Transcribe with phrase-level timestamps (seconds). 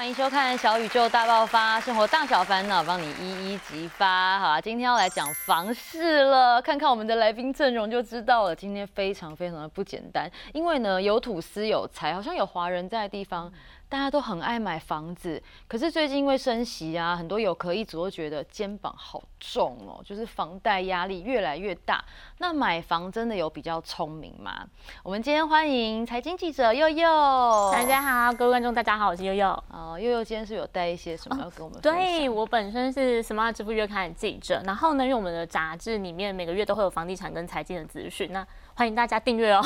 [0.00, 4.40] 欢迎收看《小宇宙大爆发》，生活大小烦恼帮你一一激发。
[4.40, 8.56] 好啊，今天要来讲房事了，看看我们的来宾阵容就知道了。
[8.56, 13.52] 今天非常非常的不简单，因为呢有土司有财，好像有华人在的地方。
[13.90, 22.02] 大家都很爱买房子，可是最近因为升息啊，很多有可一族都觉得肩膀好重哦，就是房贷压力越来越大。
[22.38, 24.64] 那买房真的有比较聪明吗？
[25.02, 27.70] 我们今天欢迎财经记者悠悠。
[27.72, 29.48] 大家好，各位观众大家好，我是悠悠。
[29.72, 31.80] 哦，悠悠今天是有带一些什么要跟我们？
[31.80, 38.46] 对我本身是 Smart 支付月刊的记者，然后呢，因为我们的杂志里面每个月都会有房地产跟财经的资讯，那
[38.80, 39.62] 欢迎大家订阅哦。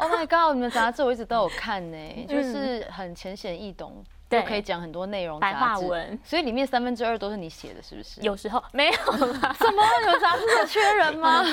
[0.00, 4.02] Oh my god，你们杂志我一直都有看呢， 就是很浅显易懂。
[4.28, 8.20] 就可以讲很多内容，白话文，所以里面三分之二都是你写的，是不是？
[8.22, 9.54] 有时候 没有啦。
[9.58, 9.82] 什么？
[10.06, 11.44] 有杂志有缺人吗？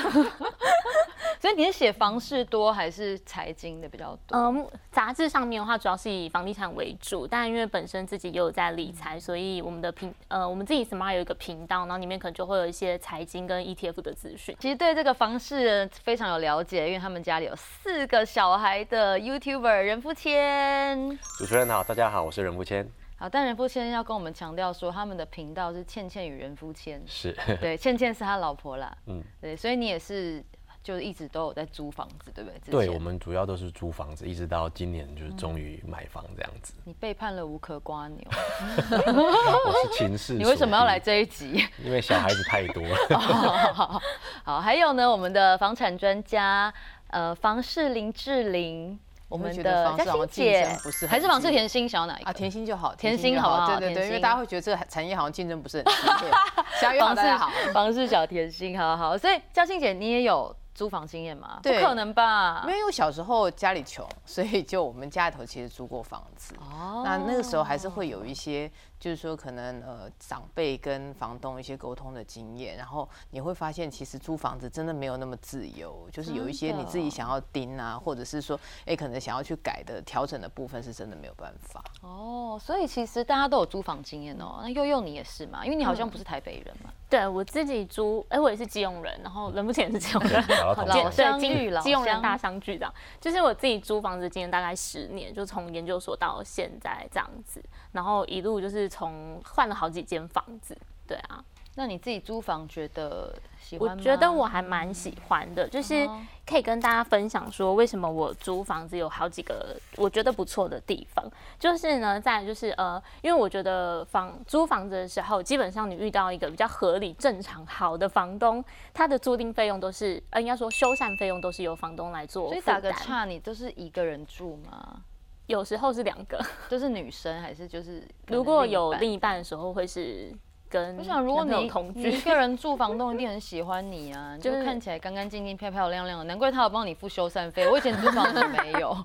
[1.40, 4.36] 所以你是写房事多还是财经的比较多？
[4.38, 14.56] 嗯，杂志上面的话主要是以房地产为主，但因为本身自己也有在理财，所以我们的频呃我们自己 smart 有一个频道，然后里面可能就会有一些财经跟 ETF 的资讯。
[14.58, 21.18] 其实对这个房事非常有了解，因为他们家里有四个小孩的 YouTuber 任富谦。
[21.38, 22.63] 主持人好，大家好，我是任富。
[22.64, 30.44] 谦好，但人夫谦要跟我们强调说，他们的频道是倩倩与人夫谦，是对，倩倩是他老婆啦， 嗯，对，所以你也是，
[30.82, 32.86] 就一直都有在租房子，对不对？
[32.86, 36.74] 对，我们主要都是租房子，一直到今年就是终于买房这样子。
[36.84, 40.34] 你背叛了无壳瓜牛， 我是情势。
[40.36, 41.64] 你为什么要来这一集？
[41.84, 43.18] 因为小孩子太多了。
[43.18, 44.02] 好，
[44.42, 46.74] 好，还有呢，我们的房产专家，
[47.06, 48.98] 呃，房事林志玲。
[49.28, 52.32] 我们的嘉欣姐不是还是房是甜心想要哪一个啊？
[52.32, 53.78] 甜心就好，甜心好不好？
[53.78, 56.32] 对对对，因为大家会觉得这个产业好像竞争不是很激烈。
[57.00, 59.16] 房是好，房是小甜心，好好。
[59.16, 61.58] 所以嘉欣姐，你也有租房经验吗？
[61.62, 62.64] 不可能吧？
[62.66, 66.54] 因为我小时候家里穷，所以就我们家里头其实租过房子。
[66.60, 68.70] 哦，那那个时候还是会有一些。
[69.04, 81.84] 就是说，可能呃，长辈跟房东一些沟通的经验，然后你会发现，其实租房子真的没有那么自由，就是有一些你自己想要盯啊，或者是说，哎，可能想要去改的、调整的部分，是真的没有办法。
[82.00, 84.60] 哦，所以其实大家都有租房经验哦。
[84.62, 85.62] 那悠悠你也是嘛？
[85.66, 86.90] 因为你好像不是台北人嘛。
[87.10, 90.42] 对我自己租，哎，我也是基隆人，然后人不前是基隆人，
[90.88, 92.94] 老相聚，基隆人大相聚这样。
[93.20, 97.62] 就是我自己租房子经验大概十年，就从研究所到现在这样子，
[97.94, 98.84] 然后一路就是。
[98.94, 101.42] 从换了好几间房子，对啊，
[101.74, 103.94] 那你自己租房觉得喜欢吗？
[103.98, 106.08] 我觉得我还蛮喜欢的，就是
[106.46, 111.24] 可以跟大家分享说，为什么我租房子有好几个我觉得不错的地方。
[111.58, 122.46] 就是呢，在就是呃，因为我觉得房租房子的时候，基本上你遇到一个比较合理、正常、好的房东，他的租赁费用都是呃，应该说修缮费用都是由房东来做。
[122.46, 125.02] 所以打个岔，你都是一个人住吗？
[125.46, 128.02] 有时候是两个，就是女生还是就是？
[128.28, 130.32] 如果有另一半的时候，会是
[130.70, 137.68] 跟我想，如果你同居，一个人住，房东一定很喜欢你啊， 就看起来干干净净、漂漂亮亮的，难怪他有帮你付修缮费。
[137.68, 138.96] 我以前租房子没有，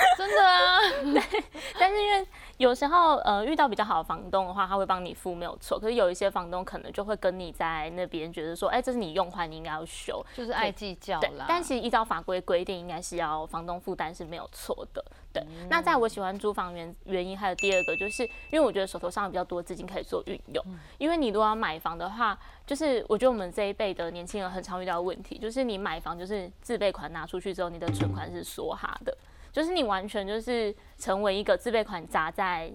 [0.16, 0.78] 真的啊。
[1.12, 1.42] 对，
[1.78, 2.26] 但是因为。
[2.58, 5.78] 有时候，呃，遇到比较好的房东的话，他会帮你付，没有错。
[5.78, 11.44] 可是有一些房东可能就会跟你在那边觉得说，哎，这是你用坏，你应该要修，就是爱计较啦。
[11.46, 15.04] 但其实依照法规规定，应该是要房东负担是没有错的。
[15.32, 15.40] 对。
[15.70, 20.64] 那在我喜欢租房原原因，还有第二个，就是因为我觉得手头上比较多资金可以做运用。
[20.98, 22.36] 因为你如果要买房的话，
[22.66, 29.16] 就是我觉得我们这一辈的年轻人很常遇到问题，就是你买房就是自备款拿出去之后，你的存款是梭哈的。
[29.58, 32.72] 就是你完全就是成为一个自备款砸在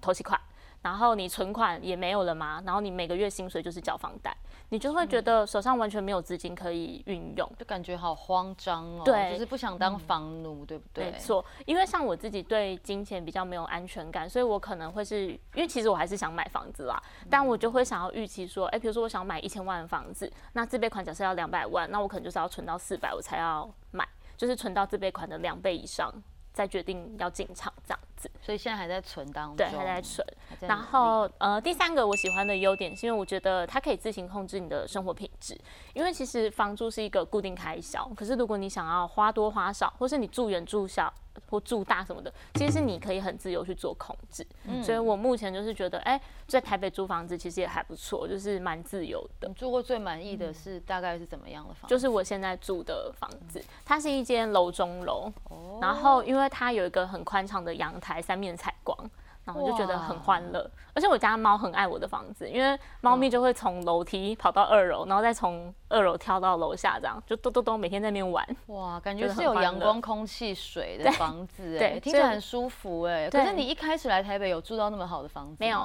[0.00, 0.38] 投期款，
[0.82, 2.60] 然后你存款也没有了吗？
[2.66, 4.36] 然后你每个月薪水就是缴房贷，
[4.70, 9.02] 你就会觉得手上完全没有资金可以运用，就感觉好慌张哦。
[9.04, 11.12] 对，就是不想当房奴，对不对？
[11.12, 17.00] 没错，因为像我自己对金钱比较没有安全感，所以我可能会是因为其实我还是想买房子啦，
[17.30, 24.04] 但我就会想要预期说，哎，比如说我想买一千万的房子，那自备款假设要两百万，那我可能就是要存到四百我才要买。
[24.36, 26.12] 就是存到自备款的两倍以上，
[26.52, 30.26] 再决定要进场这样子，所以现在还在存当中，对，还在存。
[30.60, 35.60] 然后呃，第三个我喜欢的优点是因为我觉得它可以自行控制你的生活品质，
[35.92, 41.12] 因为其实房租是一个固定开销，可是如果你想要花多花少，或是你住远住小。
[41.50, 44.46] 或住大什么的，其实是你可以很自由去做控制。
[44.64, 49.48] 嗯，所以我目前就是觉得，哎，在台北租房子其实也还不错，就是蛮自由的。
[49.48, 51.88] 你住过最满意的是大概是怎么样的房？
[51.88, 55.32] 就是我现在住的房子，它是一间楼中楼，
[55.80, 58.96] 然后因为它有一个很宽敞的阳台，三面采光。
[59.44, 60.70] 然后我就觉得很欢乐。
[60.94, 68.46] 而且我家猫很爱我的房子，因为猫咪就会从楼梯跑到二楼，然后再从二楼跳到楼下，这样就咚咚咚每天在那边玩。
[68.66, 73.28] 哇，感觉是有阳光、空气、水 的房子，哎，听起来很舒服哎。
[73.28, 75.84] 可是你一开始来台北有住到那么好的房子没有？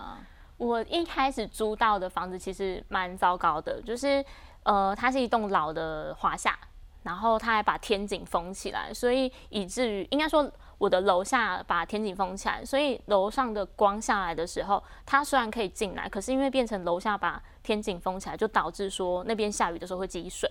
[0.57, 4.23] 我一开始租到的房子其实蛮糟糕的，就是
[4.63, 6.57] 呃，它是一栋老的华夏，
[7.03, 10.49] 然后它还把天井封起来，所以以至于应该说。
[10.79, 20.49] 我的楼下把天井封起来，所以楼上的光下来的时候，它虽然可以进来，可是因为变成楼下把天井封起来，就导致说那边下雨的时候会积水，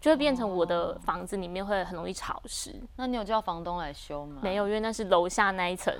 [0.00, 2.80] 就会变成我的房子里面会很容易潮湿。
[2.94, 4.38] 那你有叫房东来修吗？
[4.40, 5.92] 没有，因为那是楼下那一层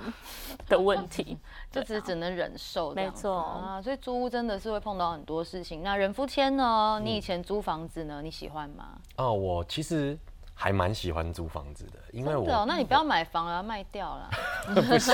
[0.69, 1.37] 的问题，
[1.69, 2.93] 就只只能忍受。
[2.93, 5.83] 没错啊，所以租屋真的是会碰到很多事情。
[5.83, 7.01] 那人夫签呢？
[7.03, 8.21] 你以前租房子呢？
[8.21, 8.97] 你喜欢吗？
[9.17, 10.17] 哦，我其实。
[10.59, 14.29] 还蛮喜欢租房子的，因为我那你不要买房了，要卖掉了。
[14.73, 15.13] 不行，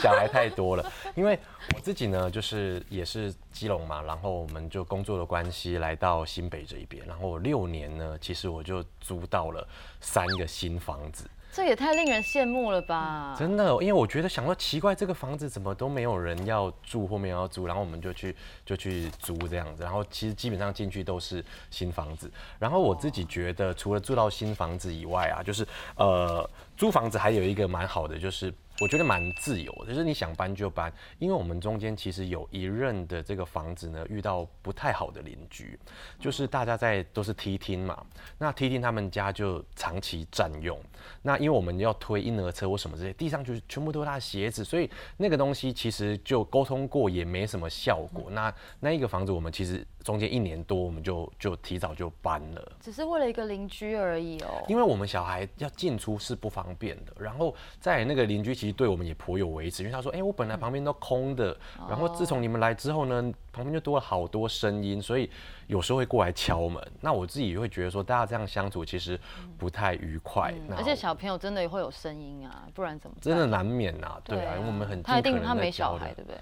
[0.00, 0.92] 小孩太多了。
[1.16, 1.36] 因为
[1.74, 9.66] 我自己呢，就是也是基隆嘛，然后我们就工作的关系来到新北这一边，然后六年呢，其实我就租到了
[10.00, 11.28] 三个新房子。
[11.52, 13.34] 这也太令人羡慕了吧！
[13.38, 18.34] 真的，因为我觉得想说奇怪，这个房子怎么都没有人要住或没有要租，然后我们就去
[18.64, 22.30] 就去租这样子，然后其实基本上进去都是新房子。
[22.58, 25.66] 然后我自己觉得，除了住到新房子以外啊，就是
[25.96, 28.52] 呃租房子还有一个蛮好的就是。
[28.80, 35.78] 我觉得蛮自由，就是你想搬就搬，因为我们中间其实有一任的这个房子呢，遇到不太好的邻居，
[36.18, 38.04] 就是大家在都是梯厅嘛，
[38.38, 40.78] 那梯厅他们家就长期占用，
[41.22, 48.30] 那因为我们要推婴儿车或什么这些，地上就是全部都是他的鞋子，所以那个东西其实就沟通过也没什么效果。
[48.30, 49.84] 那那一个房子我们其实。
[50.04, 54.64] 中间一年多，我们就就提早就搬了，只是为了一个邻居而已哦。
[54.66, 61.56] 因为我们小孩要进出是不方便的，然后在那个邻居其实对我们也颇有维持，因为他说：“哎，我本来旁边都空的，
[61.88, 63.20] 然后自从你们来之后呢，
[63.52, 65.30] 旁边就多了好多声音，所以
[65.66, 66.82] 有时候会过来敲门。
[67.00, 69.18] 那我自己会觉得说，大家这样相处其实
[69.56, 70.54] 不太愉快。
[70.76, 73.16] 而且小朋友真的会有声音啊，不然怎么？
[73.20, 76.38] 真的难免啊，对啊，因为我们很他一定他没小孩，对不对？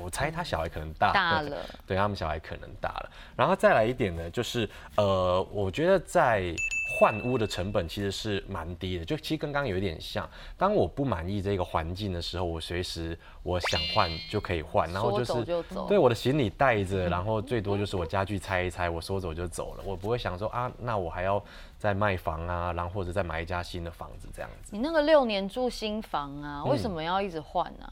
[0.00, 3.10] 我猜他小孩可能大大了，对他们小孩可能大了。
[3.34, 6.54] 然后再来一点呢，就是呃，我觉得在
[6.94, 9.04] 换屋的成本其实是蛮低的。
[9.04, 10.28] 就其实跟刚刚有一点像，
[10.58, 15.44] 当我不满意这个环境的时候，我随时我想换就可以换，然后就是
[15.88, 19.82] 对我的行李带着，然后最多就是我家具拆一拆，我说走就走了。
[19.86, 21.42] 我不会想说啊，那我还要
[21.78, 24.70] 再卖房啊，然后或者再买一家新的房子这样子。
[24.72, 27.90] 你那个六年住新房啊，为什么要一直换呢？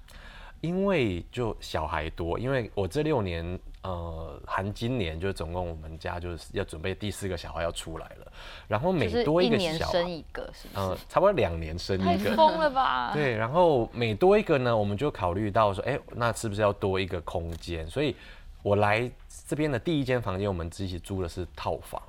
[0.60, 8.32] 因为就小孩多，因为我这六年，呃，含今年就总共我们家就是要准备第四个小孩要出来了，
[8.68, 13.10] 然后每多一个小孩，生一个是，嗯，差不多两年生一个，太疯了吧？
[13.14, 17.88] 对，然后每多一个呢，我们就考虑到说，哎，那是不是要多一个空间？
[17.88, 18.14] 所以
[18.62, 19.10] 我来
[19.48, 22.02] 这边的第一间房间，我们自己租的是套房，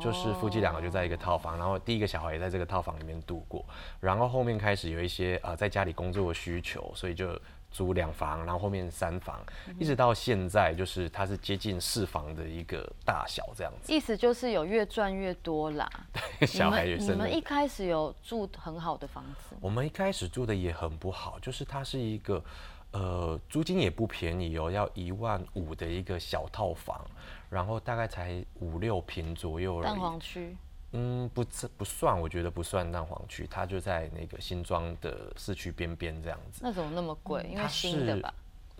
[0.00, 3.64] 就是夫妻两个就在一个套房，然后第一个小孩也在这个套房里面度过，
[3.98, 7.36] 然后后面开始有一些呃在家里工作的需求，所以就。
[7.72, 9.40] 租两房，然后后面三房，
[9.78, 13.92] 一直到现在，就是它是接近四房的一个大小这样子。
[13.92, 15.90] 意思就是有越赚越多啦。
[16.38, 17.14] 对，小孩也生。
[17.14, 19.56] 你们一开始有住很好的房子？
[19.60, 22.44] 我们一开始住的也很不好，就是它是一个，
[22.92, 27.04] 呃，租金也不便宜哦，要一万五的一个小套房，
[27.48, 29.84] 然后大概才五六平左右而已。
[29.84, 30.56] 蛋黄区。
[30.92, 31.44] 嗯，不
[31.76, 36.60] 不算，我觉得不算蛋黄区，它就在那个新庄的市区边边这样子。
[36.62, 37.46] 那怎么那么贵？
[37.50, 38.32] 因为新的吧？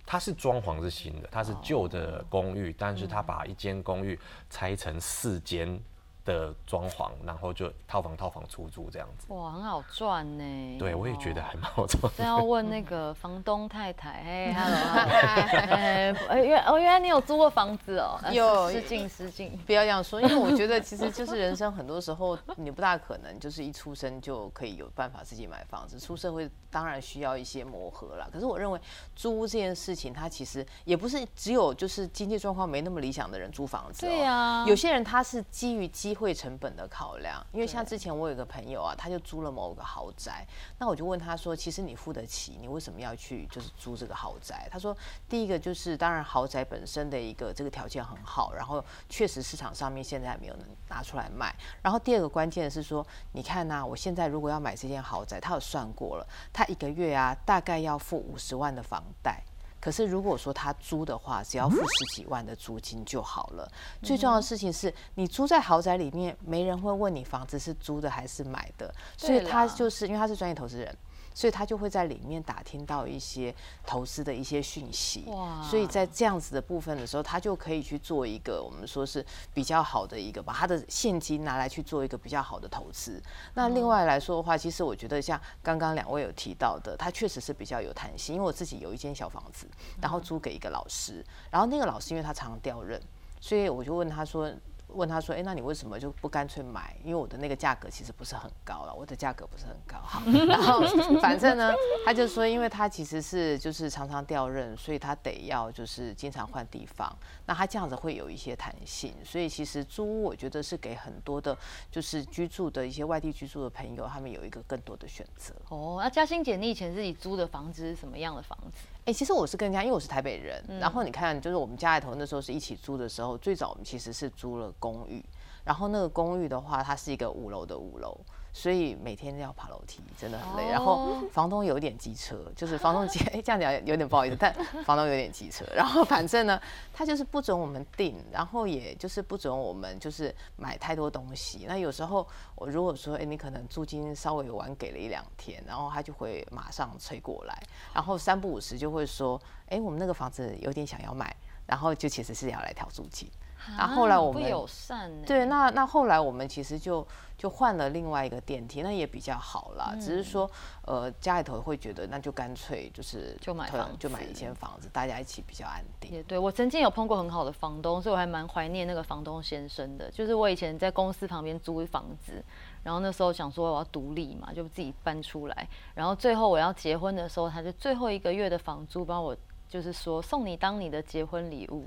[0.05, 4.19] 它是装潢是新的，它是旧的公寓，但是它把一间公寓
[4.51, 5.81] 拆成四间。
[6.25, 10.79] 的装潢，然后就套房套房出租这样子，哇，很好赚呢。
[10.79, 12.13] 对，我也觉得还蛮好赚。
[12.17, 18.19] 这要问那个房东太太，哎， hello，哎，原哦，原来你有租过房子哦？
[18.33, 28.29] 有，失敬失敬，不要这样说，因为我觉得其实就是人生很多时候你不大可能就是一出生就可以有办法自己买房子，出社会当然需要一些磨合啦。
[28.33, 28.81] 可是我认为
[29.17, 40.47] 租这件事情，它其实也不是只有就是经济状况没那么理想的人租房子，对呀，有些人他是基于基机会成本的考量，因为像之前我有个朋友啊，他就租了某个豪宅，
[40.79, 44.69] 那我就问他说，其实你付得起，你为什么要去就是租这个豪宅？
[44.71, 44.95] 他说，
[45.27, 51.51] 第一个就是当然豪宅本身的一个这个条件很好，然后确实市场上面现在还没有能拿出来卖。
[51.81, 59.43] 然后第二个关键的是说，你看呐，我现在如果要买这间豪宅，他有算过了，他一个月啊大概要付五十万的房贷。
[59.83, 63.69] 可是如果说他租的话，只要付十几万的租金就好了。
[64.01, 70.97] 最重要的事情是你租在豪宅里面，没人会问你房子是租的还是买的，所以他就是因为他是专业投资人。
[71.35, 73.55] 所以他就会在里面打听到一些
[73.87, 75.25] 投资的一些讯息。
[75.29, 75.63] 哇！
[75.63, 83.23] 所以在这样子的部分的时候，他就可以去做一个我们说是比较好的一个，把他的现金拿来去做一个比较好的投资。
[83.55, 88.35] 那另外来说的话，其实我觉得像刚刚两位有提到的，他确实是比较有弹性。
[88.35, 89.67] 因为我自己有一间小房子，
[90.01, 93.01] 然后租给一个老师，然后那个老师因为他常常调任，
[93.41, 94.53] 所以我就问他说。
[94.95, 96.97] 问他说：“哎，那你为什么就不干脆买？
[97.03, 99.99] 因为我的那个价格其实不是很高了，我的价格不是很高。
[100.03, 100.81] 好，然 后
[101.21, 101.73] 反正呢，
[102.05, 107.11] 他就说，因为他其实是就是常常调任，所以他得要就是经常换地方。
[107.47, 111.57] 那他这样子会有一些弹性，所以其实租屋我觉得是给很多的，
[111.91, 115.55] 就是居住的一些外地居住的朋友，他们有一个更多的选择。
[115.69, 118.87] 哦，那嘉欣姐，你以前自己租的房子是什么样的房子？
[119.05, 125.25] 哎，其实我是跟人家，因为我是台北人，然后你看，就是我们家里头那时候是一起租的时候，最早我们其实是租了公寓，
[125.65, 128.17] 然后那个公寓的话，它是一个五楼的五楼。
[128.53, 130.71] 所以每天要爬楼梯，真的很累。
[130.71, 134.53] 然后房东有点机车，就是房东 哎这样讲有点不好意思，但
[134.85, 135.65] 房东有点机车。
[135.75, 136.61] 然后反正呢，
[136.93, 141.65] 他就是不准我们订，然后也就是不准我们就是买太多东西。
[141.67, 147.63] 那有时候我如果说哎你可能租金稍微晚给了一两天，然后他就会马上催过来，
[147.95, 151.35] 然后三不五时就会说哎我们那个房子有点想要买，
[151.67, 153.31] 然后就其实是要来调租金。
[153.77, 155.11] 然后后来我们不友善。
[155.23, 159.95] 对，那那后来我们其实就就换了另外一个电梯，那也比较好啦。
[160.01, 160.51] 只是说，
[160.85, 166.13] 呃，家里头会觉得那就干脆就是就买房，就买一间房子，大家一起比较安定。
[166.13, 170.11] 也对我曾经有碰过很好的房东，所以我还蛮怀念那个房东先生的。
[170.11, 172.45] 就是我以前在公司旁边租房子，
[172.83, 175.69] 然后那时候想说我要独立嘛，就自己搬出来。
[175.95, 179.37] 然后最后我要结婚的时候，他就最后一个月的房租帮我，
[179.69, 181.87] 就是说送你当你的结婚礼物。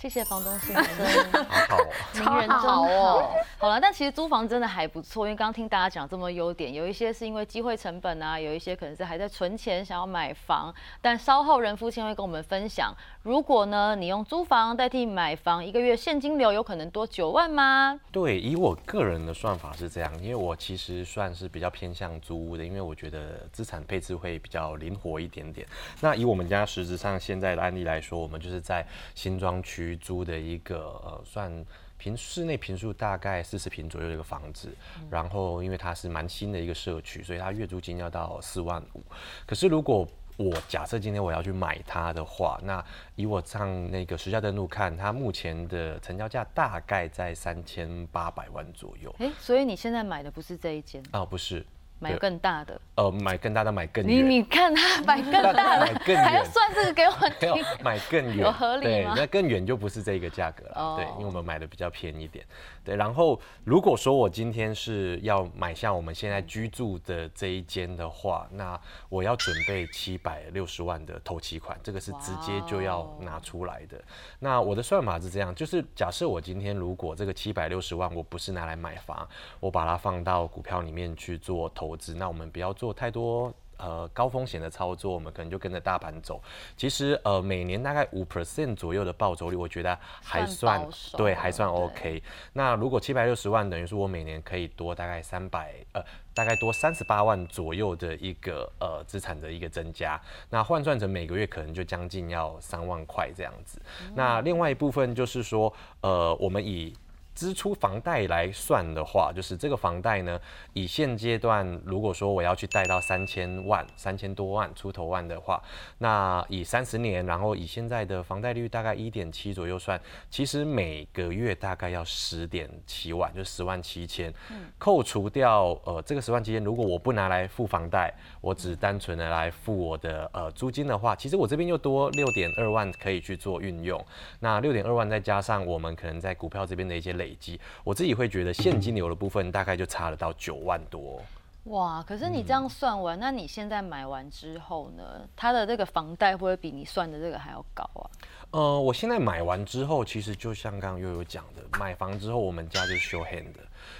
[0.00, 1.76] 谢谢房东先生， 好
[2.24, 3.32] 好，人真好。
[3.58, 10.72] 好了，但其实租房真的还不错，因为刚刚听大家讲这么优点，有一些是因为机会成本啊，有一些可能是还在存钱想要买房。
[11.02, 17.98] 但稍后任夫先会跟我们分享，如果呢你用租房代替买房，一个月现金流有可能多九万吗？
[18.12, 25.66] 对，以我个人的算法是这样，因为我其实算是比较偏向租屋的，因为我觉得资产配置会比较灵活一点点。
[26.00, 28.86] 那以我们家实质上现在的案例来说，我们就是在
[29.16, 29.87] 新庄区。
[29.96, 31.64] 租的一个呃，算
[31.96, 34.68] 平室内平数大概四十平左右的一个房子，
[35.10, 39.02] 然后因为它是蛮新的一个社区，所以它月租金要到四万五。
[39.46, 42.84] 可是如果我假设今天我要去买它的话，那
[43.16, 49.12] 以我上那个实价登录看，它目前的成交价大概在三千八百万左右。
[49.18, 51.24] 哎，所以你现在买的不是这一间啊？
[51.24, 51.66] 不是。
[52.00, 54.16] 买更大的，呃，买更大 的，买更远。
[54.16, 55.86] 你你看他买更大的，
[56.16, 57.64] 还要算这个给我听。
[57.82, 59.14] 买更远，有合理吗？
[59.16, 62.44] 那更远就不是这个价格了，对，因为我们买的比较便宜点。
[62.84, 74.00] 对，然后如果说我今天是要买像我们现在居住的这一间的话，那我要准备七百六十万的头期款，这个是直接就要拿出来的。
[74.38, 79.28] 那我的算法是这样，就是假设我今天如果这个七百六十万我不是拿来买房，
[79.60, 83.52] 我把它放到股票里面去做投资，那我们不要做太多。
[83.80, 86.42] 呃，高风险的操作，我们可能就跟着大盘走。
[86.76, 90.84] 其实，呃，每年大概五 percent 左右的报酬率，我觉得还算
[91.16, 92.20] 对，还算 OK。
[92.54, 96.02] 那如果七百六十万，等于说我每年可以多大概三百，呃，
[96.34, 100.20] 大概多三十八万左右的一个呃资产的一个增加。
[100.50, 103.80] 那换算成每个月可能就将近要三万块这样子。
[104.12, 106.92] 那另外一部分就是说，呃，我们以
[107.38, 110.40] 支出房贷来算的话，就是这个房贷呢，
[110.72, 115.62] 以现阶段如果说我要去贷到三千万、三千多万出头万的话，
[115.98, 124.34] 那以三十年，然后以现在的房贷率大概一点七左右算，其实每个月大概要十点七万，就十万七千。
[124.76, 134.04] 扣除掉呃这个十万七千，如果我不拿来付房贷，我只单纯的来付我的呃租金的话，其实我这边又多六点二万可以去做运用。
[134.40, 137.27] 那六点二万再加上我们可能在股票这边的一些累。
[137.28, 141.22] 累积，我自己会觉得现金流的部分大概就差了到九万多。
[141.64, 142.02] 哇！
[142.02, 145.28] 可是你这样算完，那你现在买完之后呢？
[145.36, 148.08] 他的这个房贷会不会比你算的这个还要高啊？
[148.52, 153.52] 呃，我现在买完之后，其实就像刚刚悠悠讲的，买房之后我们家就 show hand，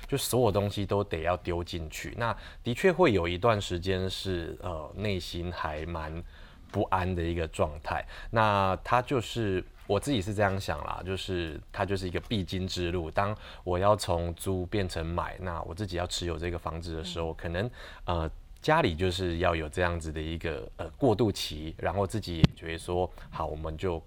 [0.06, 2.14] 就所有东西都得要丢进去。
[2.16, 6.25] 那的确会有一段时间是呃内心还蛮
[6.70, 8.02] 不安的一个状态。
[8.30, 9.62] 那他就是。
[9.88, 13.11] 我自己是这样想啦，就是它就是一个必经之路。
[13.11, 17.68] 当我要从租变成买，那我自己要持有这个房子的时候，可能
[18.04, 18.30] 呃
[18.62, 24.00] 家里就是要有这样子的一个呃过渡期，然后自己也觉得说好，我们就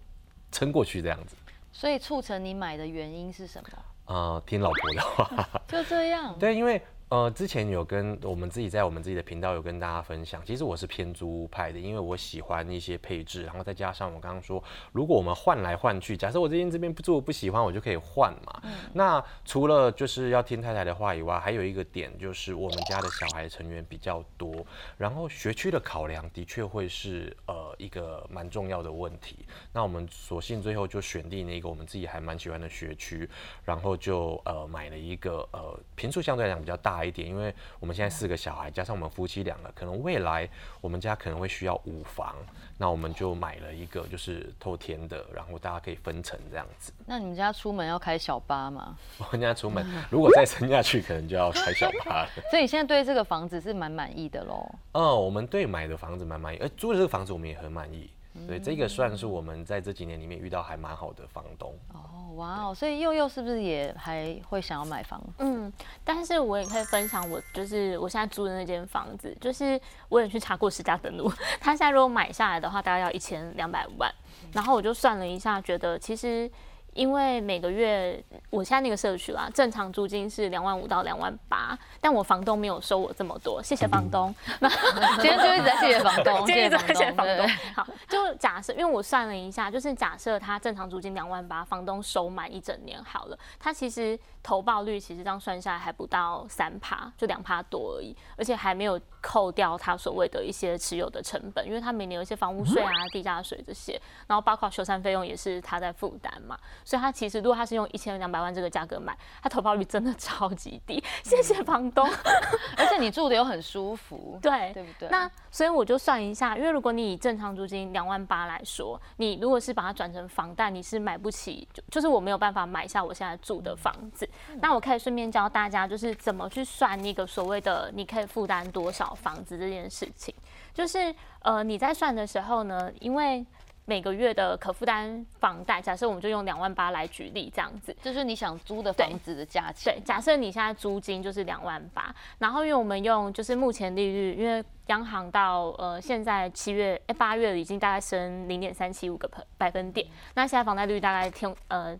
[0.51, 1.35] 撑过去这样子。
[1.73, 3.69] 所以促成你买的原因是什么？
[4.05, 5.61] 呃，听老婆的话。
[5.67, 6.33] 就这样。
[6.39, 6.81] 对，因为。
[7.11, 14.63] 呃，之前有跟我们自己在我们自己的频道有跟大家分享，其实我是偏租派的，因为我喜欢一些配置，然后再加上我刚刚说，
[14.93, 18.61] 如果我们换来换去，假设我这边这边不住不喜欢，我就可以换嘛。
[18.93, 24.65] 那除了就是要听太太的话以外，还有一个点就是我们家的小孩成员比较多，
[24.97, 29.45] 然后学区的考量的确会是呃一个蛮重要的问题。
[29.73, 33.29] 那我们索性最后就选定了一个我们自己还蛮喜欢的学区，
[33.65, 37.01] 然后就呃买了一个呃平数相对来讲比较大。
[37.01, 40.47] 一点，因为我们现在四个小孩，加上我们夫妻两个，可能未来
[40.79, 42.35] 我们家可能会需要五房，
[42.77, 46.93] 那我们就买了一个就是透天的，然后大家可以分成这样子。
[47.11, 48.95] 那你们家出门要开小巴吗？
[49.19, 52.29] 我们家出门如果再撑下去，可能就要开小巴了。
[52.49, 54.65] 所以你现在对这个房子是蛮满意的喽？
[54.93, 58.09] 嗯，我们对买的房子蛮满意，而租的这个房子我们也很满意。
[58.47, 61.77] 对，这个算是我们在这几年里面遇到还蛮好的房东。
[61.93, 65.21] 哦，哇哦，所以佑佑是不是也还会想要买房？
[65.39, 65.69] 嗯，
[66.05, 69.77] 但是我也可以分享，我就是我现在租的那间房子，就是
[70.07, 74.09] 我也去查过实价登录， 他现在如果买下来的话，大概要一千两百万。
[74.53, 76.49] 然后我就算了一下，觉得其实。
[76.93, 84.33] 因为每个月我现在那个社区啦，正常租金是两万五到两万八，但我房东没有收我这么多，谢谢房东。
[84.59, 84.69] 那
[85.21, 87.47] 今天就一直在谢谢房东，谢谢谢谢房东。
[87.75, 106.57] 好，就假设，因为我算了一下，就是假设他正常租金两万八，房东收满一整年好了，他其实投报率其实这样算下来还不到三趴，就两趴多而已，而且还没有扣掉他所谓的一些持有的成本，因为他每年有一些房屋税啊、地价税这些，然后包括修缮费用也是他在负担嘛。
[106.83, 111.03] 所以他其实，如果他是用一千两百万这个价格买，他投保率真的 超级低。
[111.23, 112.07] 谢谢房东，
[112.77, 115.09] 而且你住的又很舒服， 对对不对？
[115.09, 124.27] 那所以我就算一下，因为如果你以正常租金两万八来说，你如果是把它转成房贷，你是买不起，就就是我没有办法买下我现在住的房子。
[124.61, 130.33] 那我可以顺便教大家，就是怎么去算那个所谓的你可以负担多少房子这件事情。
[130.73, 133.45] 就是呃你在算的时候呢，因为
[133.85, 139.95] 每个月的可负担房贷，假设我们就用两万八来举例，这样子，就是你想租的房子的价钱。
[139.95, 151.99] 对，假设你现在租金就是两万八，然后因为我们用就是目前利率，因为央行到呃现在七月哎八月已经大概升零点三七五个百百分点，那现在房贷率大概天呃。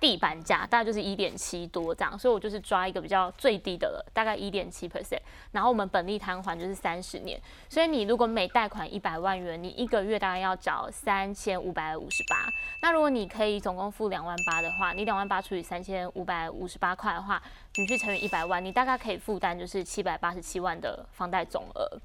[0.00, 5.18] 地板价大概就是一点七多这样，所以我就是抓一个比较最低的了，大概一点七 percent。
[5.52, 12.48] 然后我们本利摊还就是三十年，所以你如果每贷款一百万元，你一个月大概要缴三千五百五十八。
[12.82, 17.42] 那如果你可以总共付两万八的话，你两万八除以三千五百五十八块的话，
[17.74, 22.00] 你去乘以一百万，你大概可以负担就是七百八十七万的房贷总额。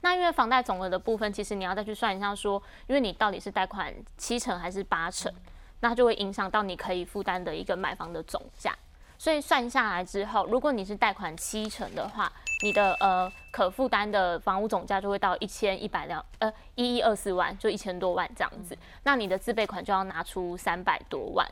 [0.00, 5.32] 那因为房贷总额的部分，其实你要再去算一下，说因为你到底是贷款七成还是八成。
[5.80, 8.76] 那就会影响到你可以负担的一个买房的总价，
[9.16, 18.76] 所以算下来之后，如果你是贷款七成的话，你的呃可负担的房屋总价就会到一千一百两呃一一二四万，就一千多万这样子。
[19.04, 21.46] 那你的自备款就要拿出三百多万。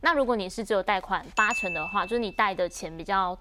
[0.00, 3.36] 那如果你是只有贷款八成的话，就是你贷的钱比较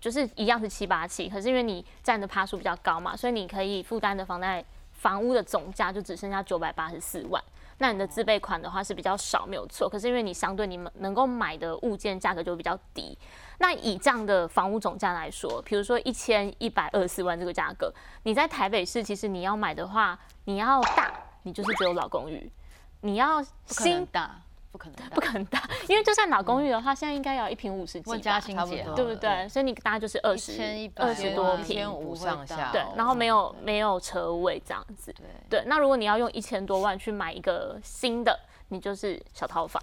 [0.00, 4.62] 就是一样是七八七，可是因为你占的趴数比较高嘛，所以你可以负担的房贷
[4.92, 7.42] 房屋的总价就只剩下九百八十四万。
[7.80, 9.88] 那你的自备款的话是比较少，没有错。
[9.88, 13.16] 可是因为你相对你们能够买的物件价格就比较低。
[13.58, 17.92] 那以这样的房屋总价来说，比如说一千一百二十四万这个价格，
[18.24, 21.12] 你在台北市其实你要买的话，你要大，
[21.42, 22.52] 你就是只有老公寓，
[23.00, 24.42] 你要新大。
[24.72, 29.48] 不可能， 不可能大，因为就算老公寓的话，现在应该要一平五十几，加清洁，对不对？
[29.48, 30.52] 所以你大概就是二十，
[30.96, 32.82] 二十多平，千五上下，对。
[32.96, 35.64] 然后没有没有车位这样子，对对。
[35.66, 39.82] 那如果你要用一千多万去买一个新的，你就是小套房。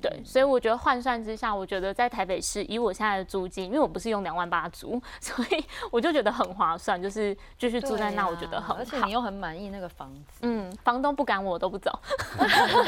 [0.00, 8.74] 对，所以我觉得换算之下，我觉得在台北市以我现在的租金，因为我不是用两万八租，所以 我就觉得很划算，就是继续住在那，我觉得很好。
[8.74, 11.90] 而且你又很满意那个房子，嗯，房东不赶我，我都不走。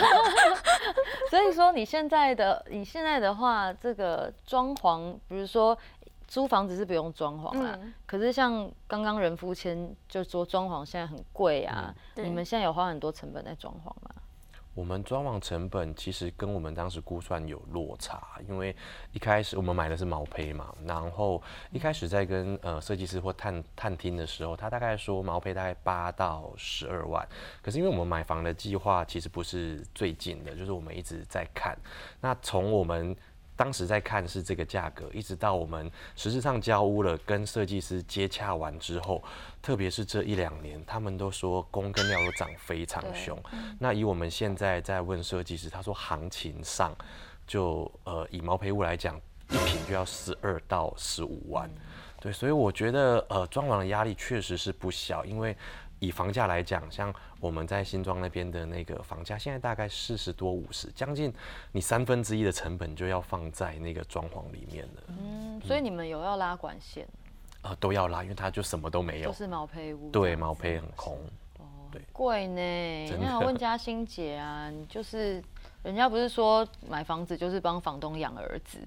[1.31, 5.77] 所以说你现在的你现在的话，这个装潢，比如说
[6.27, 14.11] 租房子是不用装潢啦，可是像刚刚人夫签就说装潢现在很贵啊，你们现在有花很多成本在装潢吗？
[14.79, 18.75] 我们装网成本其实跟我们当时估算有落差，因为
[19.11, 27.27] 一开始我们买的是毛坯嘛，然后一开始在跟呃设计师或探探听的时候，他大概说毛坯大概八到十二万，
[27.61, 31.77] 可是因为我们买房的计划其实不是最近的，就是我们一直在看，
[32.21, 33.17] 那从我们。
[33.59, 39.21] 当时在看是这个价格，一直到我们实质上交屋了，跟设计师接洽完之后，
[39.61, 43.37] 特别是这一两年，他们都说工跟料都涨非常凶。
[43.81, 46.97] 那以我们现在在问设计师，他说行情上
[47.49, 51.69] 就呃以毛坯屋来讲，一平就要十二到十五万。
[52.21, 55.57] 对，所以我觉得呃，装潢的压力确实是不小，因为
[56.01, 61.33] 以房价来讲，像我们在新庄那边的那个房价，现在大概四十多五十，将近
[61.73, 65.03] 你三分之一的成本就要放在那个装潢里面了。
[65.09, 67.07] 嗯，所以你们有要拉管线，
[67.63, 70.11] 呃，都要拉，因为它就什么都没有就，是毛坯屋。
[70.11, 71.19] 对，毛坯很空。
[71.59, 71.65] 哦
[72.13, 73.09] 贵呢。
[73.09, 75.43] 真那我的问嘉欣姐啊，你就是
[75.83, 78.79] 人家不是说买房子就是帮房东养儿子，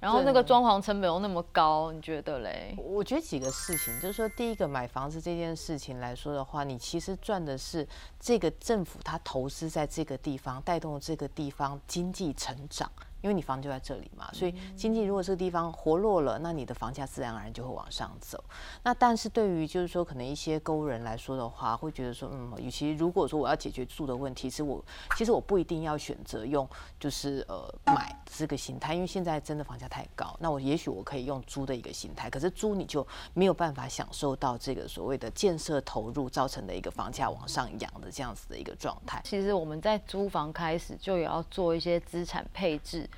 [0.00, 2.74] 然后那个装潢成本又那么高，你觉得嘞？
[2.76, 7.86] 我觉得几个事情，就是说，第一个买房子这件事情来说的话，你其实赚的是
[8.18, 12.90] 这个政府它投资在这个地方，带动了这个地方经济成长。
[13.22, 18.42] 因为你房就在这里嘛，所以经济如果这个地方活络了，那你的房价自然而然就会往上走。
[18.82, 24.82] 那但是对于就是说可能一些购物人来说的话，会觉得说，嗯，与其如果说我要解决住的问题，是我
[25.16, 26.66] 其实我不一定要选择用
[26.98, 39.20] 就是呃买这个形态，因为现在真的房价太高，那我也许我可以用租的一个形态，可是租你就没有办法享受到这个所谓的建设投入造成的一个房价往上扬的这样子的一个状态。
[39.24, 43.08] 其实我们在租房开始就也要做一些资产配置。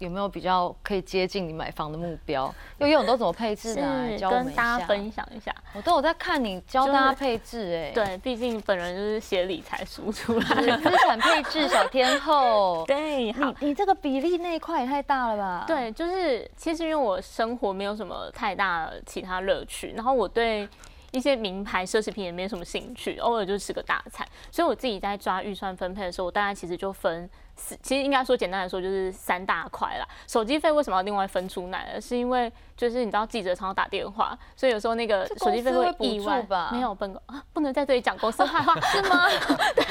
[0.00, 2.52] 有没有比较可以接近你买房的目标？
[2.78, 4.06] 悠悠，你都怎么配置的啊？
[4.08, 4.50] 是教跟。
[4.54, 5.54] 大家分享一下。
[5.74, 10.76] 我都有在看你教就是大家配置，哎，对，毕竟本人就是写理财书出来的。
[10.78, 12.82] 资产配置小天后。
[12.88, 20.66] 对，好你，你这个比例那一块也太大了吧？，对，就是其实因为我生活没有什么太大的其他乐趣，然后我对
[21.12, 27.49] 一些名牌奢侈品也没什么兴趣，偶尔就吃个大餐，所以我自己在抓预算分配的时候，我大概其实就分四，
[27.82, 30.06] 其实应该说简单来说就是三大块啦。
[30.26, 32.00] 手机费为什么要另外分出来？
[32.00, 39.28] 是因为就是你知道记者常常打电话，所以有时候那个手机费会补意外吧没有本公啊，不能在这里讲公司坏话 是吗？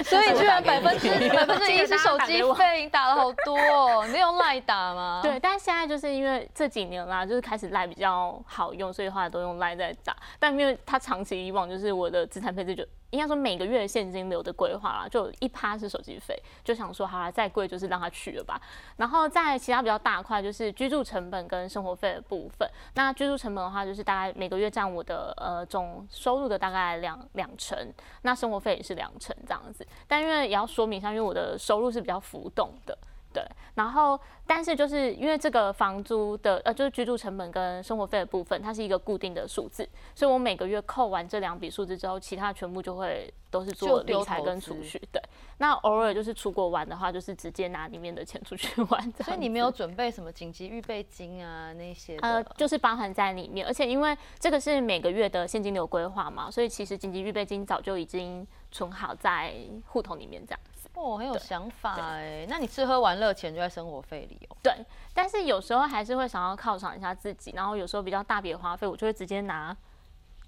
[0.03, 5.19] 所以居然百分之百分之一是手机费，你打了好多哦，你用赖打吗？
[5.23, 10.15] 对，但是现在就是因为这几年啦，就是开始赖比较好用，所以后来都用赖在打。
[10.39, 18.59] 但因为他长期以往就是我的资产配置就应该说每个月的现金流的规划啦，就一趴是手机费，就想说好了，再贵就是让它去了吧。
[18.97, 22.67] 然后在其他比较大块就是居住成本跟生活费的部分。
[22.95, 27.77] 那居住成本的话，就是大概每个月占我的呃总收入的大概两两成，
[28.23, 29.85] 那生活费也是两成这样子。
[30.07, 32.97] 但因为也要说明一下，因为我的收入是比较浮动的。
[33.31, 33.43] 对，
[33.75, 44.99] 然后但是就是因为这个房租的呃，就是居住成本跟生活费的部分，它是一个固定的数字，所以我每个月扣完这两笔数字之后，其他全部就会都是做理财跟储蓄。
[45.11, 45.21] 对，
[45.59, 49.13] 那偶尔就是出国玩的话，就是直接拿里面的钱出去 玩。
[49.23, 52.17] 所以你没有准备什么紧急预备金啊那些？
[52.17, 59.53] 呃，就是包含在里面，而且因为这个是每个月的现金流规划嘛，所以其实紧急预备金早就已经存好在
[59.85, 60.68] 户头里面这样子。
[60.99, 62.45] 哦，很有想法哎。
[62.49, 64.57] 那你吃喝玩乐钱就在生活费里哦。
[64.61, 64.73] 对，
[65.13, 69.75] 但是有时候还是会想要犒赏一下自己，然后有时候比较大笔的花费，我就会直接拿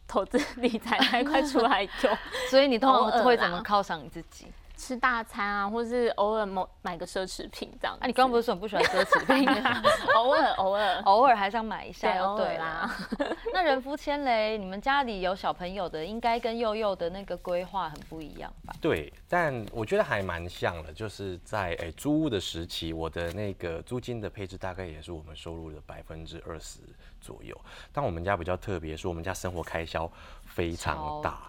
[0.08, 2.18] 投资 理财那一块出来用，
[2.52, 4.52] 所以你通常会怎么犒赏你自己？
[4.82, 8.04] 吃大餐啊，或是偶尔某买个奢侈品这样子。
[8.04, 9.84] 啊，你刚刚不是说你不喜欢奢侈品 啊？
[10.15, 13.36] 偶尔 偶尔偶尔还是要买一下对就对啦啦。
[13.54, 18.74] 那人夫千雷，你们家里有小朋友的，应该跟佑佑的那个规划很不一样吧？
[18.82, 26.80] 对，但我觉得还蛮像的，就是在诶、租屋的时期，我的那个租金的配置大概也是我们收入的百分之二十
[27.22, 27.56] 左右。
[27.94, 30.12] 但我们家比较特别，是我们家生活开销
[30.44, 31.48] 非常大。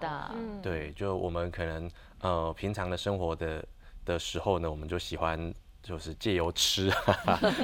[0.63, 3.67] 对，就我们可能呃平常的生活的
[4.05, 6.88] 的时候呢，我们就喜欢就是借由吃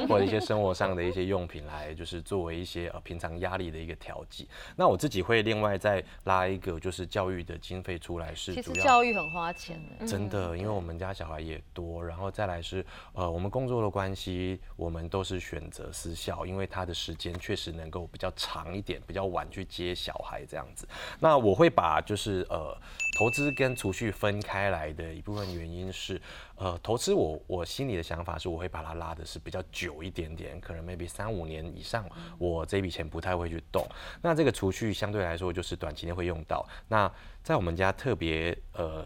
[0.08, 4.48] 或者一些生活上的一些用品来，就是作为一些呃平常压力的一个调剂。
[4.76, 10.06] 那我自己会另外再拉一个就是教育的经费出来，是其实主要教育很花钱的。
[10.06, 20.88] 真的，因为我们家小孩也多，然后再来是呃，我们工作的关系，我们都是选择私校，因为他的时间确实能够比较长一点，比较晚去接小孩这样子。
[21.20, 22.76] 那我会把就是呃
[23.18, 26.20] 投资跟储蓄分开来的一部分原因是，
[26.58, 32.04] 呃，投资我我心里的想法是，我会把它拉的是比较久一点点，可能 maybe 三五年以上，
[32.36, 33.86] 我这笔钱不太会去动。
[34.20, 36.66] 那这个储蓄相对来说就是短期内会用到。
[36.88, 37.10] 那
[37.42, 39.04] 在我们家特别呃。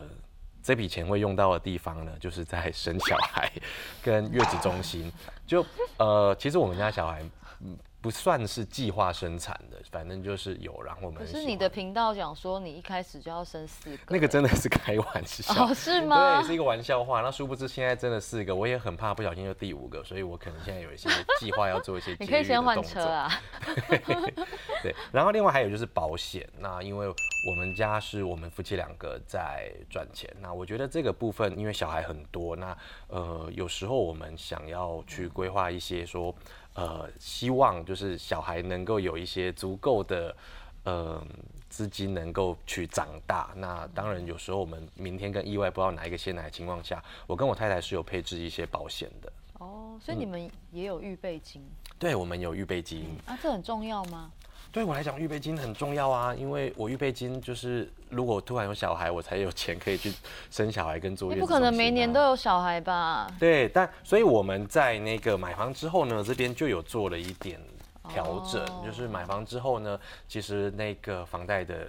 [0.65, 3.51] 这笔钱会用到的地方呢，就是在生小孩
[4.01, 5.11] 跟月子中心。
[5.45, 7.21] 就呃，其实我们家小孩
[7.59, 15.55] 嗯不算是计划生产的，反正就是有，然后我们可是你的频道讲说你一开始就要生四个，那个真的是开玩笑。
[15.55, 17.21] 哦是吗对，是一个玩笑话。
[17.21, 22.83] 那殊不知现在真的四个，我也很怕不小心就第五个，所以我可能现在有一些计划要做一些 你可以先换。
[22.83, 23.31] 车啊。
[24.83, 26.49] 对，然后另外还有就是保险。
[26.59, 32.77] 那因为我们家是我们夫妻两个在赚钱，那我觉得这个部分因为小孩很多，那
[33.09, 36.33] 呃有时候我们想要去规规划一些说，
[36.75, 40.35] 呃，希望就是小孩能够有一些足够的，
[40.85, 41.23] 呃，
[41.69, 43.51] 资金能够去长大。
[43.57, 49.33] 那当然有时候我们明天跟意外不知道哪一个先来的情况下，我跟我太太是有配置一些保险的。
[49.59, 51.63] 哦，所以你们也有预备金？
[51.99, 53.05] 对，我们有预备金。
[53.27, 54.33] 啊，这很重要吗？
[54.73, 60.11] 对我来讲，预备金很重要啊，因为我预备金就是如果突然有小孩，我才有钱可以去
[60.51, 63.31] 生小孩跟坐月你不可能每年都有小孩吧？
[63.39, 67.61] 对，但所以我们在那个买房之后呢，这边就有做了一点
[68.09, 71.87] 调整，就是买房之后呢，其实那个房贷的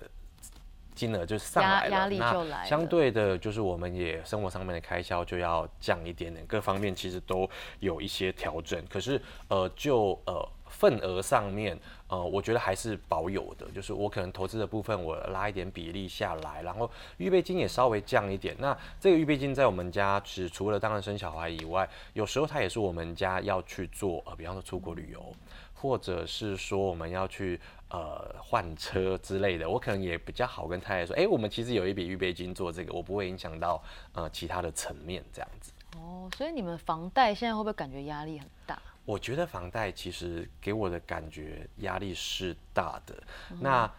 [0.93, 2.65] 金额就上来了，压力就来了。
[2.65, 8.84] 相对的，就是我们也生活上面的开销就要降一点点，各方面其实都有一些调整。
[8.89, 11.80] 可是呃，就呃份额上面。
[12.13, 18.56] 呃，我觉得还是保有的，就是我可能投资的部分我拉一点比例下来，然后预备金也稍微降一点。
[18.60, 25.34] 那这个预备金在我们家是除了当然生小孩以外，有时候它也是我们家要去做，呃，比方说出国旅游，
[25.73, 33.82] 或者是说我们要去呃换车之类的，我可能也比较好跟太太说，哎，我们其实有一笔预备金做这个，我不会影响到
[34.13, 35.71] 呃其他的层面这样子。
[35.97, 38.80] 哦，所以你们房贷现在会不会感觉压力很大？
[39.05, 43.15] 我觉得房贷其实给我的感觉压力是大的。
[43.59, 43.89] 那